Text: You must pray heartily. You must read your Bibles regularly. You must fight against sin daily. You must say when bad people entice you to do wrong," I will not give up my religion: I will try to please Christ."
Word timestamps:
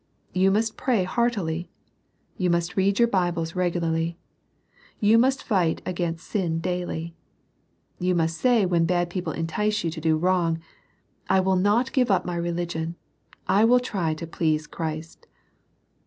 You 0.33 0.49
must 0.49 0.77
pray 0.77 1.03
heartily. 1.03 1.69
You 2.35 2.49
must 2.49 2.75
read 2.75 2.97
your 2.97 3.07
Bibles 3.07 3.53
regularly. 3.55 4.17
You 4.99 5.19
must 5.19 5.43
fight 5.43 5.83
against 5.85 6.25
sin 6.25 6.57
daily. 6.59 7.13
You 7.99 8.15
must 8.15 8.39
say 8.39 8.65
when 8.65 8.85
bad 8.87 9.11
people 9.11 9.31
entice 9.31 9.83
you 9.83 9.91
to 9.91 10.01
do 10.01 10.17
wrong," 10.17 10.57
I 11.29 11.39
will 11.39 11.55
not 11.55 11.93
give 11.93 12.09
up 12.09 12.25
my 12.25 12.35
religion: 12.35 12.95
I 13.47 13.63
will 13.63 13.79
try 13.79 14.15
to 14.15 14.25
please 14.25 14.65
Christ." 14.65 15.27